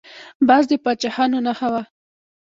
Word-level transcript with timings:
باز 0.47 0.63
د 0.69 0.71
پاچاهانو 0.83 1.37
نښه 1.45 1.67
وه 1.73 1.83